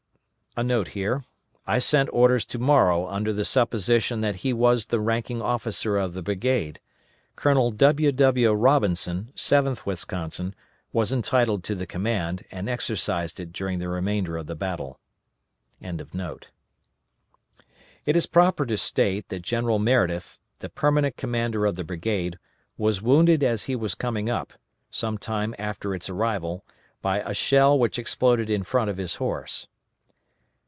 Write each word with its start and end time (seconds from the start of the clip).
[* 0.55 0.57
I 0.61 1.79
sent 1.79 2.09
orders 2.11 2.45
to 2.47 2.59
Morrow 2.59 3.07
under 3.07 3.31
the 3.31 3.45
supposition 3.45 4.19
that 4.19 4.35
he 4.37 4.51
was 4.51 4.87
the 4.87 4.99
ranking 4.99 5.41
officer 5.41 5.95
of 5.95 6.13
the 6.13 6.21
brigade. 6.21 6.81
Colonel 7.37 7.71
W. 7.71 8.11
W. 8.11 8.51
Robinson, 8.51 9.31
7th 9.33 9.85
Wisconsin, 9.85 10.53
was 10.91 11.13
entitled 11.13 11.63
to 11.63 11.73
the 11.73 11.85
command, 11.87 12.43
and 12.51 12.67
exercised 12.67 13.39
it 13.39 13.53
during 13.53 13.79
the 13.79 13.87
remainder 13.87 14.35
of 14.35 14.47
the 14.47 14.55
battle.] 14.55 14.99
It 15.81 16.01
is 18.15 18.25
proper 18.25 18.65
to 18.65 18.77
state 18.77 19.29
that 19.29 19.43
General 19.43 19.79
Meredith, 19.79 20.41
the 20.59 20.67
permanent 20.67 21.15
commander 21.15 21.65
of 21.65 21.75
the 21.75 21.85
brigade, 21.85 22.37
was 22.77 23.01
wounded 23.01 23.41
as 23.41 23.63
he 23.63 23.75
was 23.77 23.95
coming 23.95 24.29
up, 24.29 24.51
some 24.91 25.17
time 25.17 25.55
after 25.57 25.95
its 25.95 26.09
arrival, 26.09 26.65
by 27.01 27.21
a 27.21 27.33
shell 27.33 27.79
which 27.79 27.97
exploded 27.97 28.49
in 28.49 28.63
front 28.63 28.89
of 28.89 28.97
his 28.97 29.15
horse. 29.15 29.67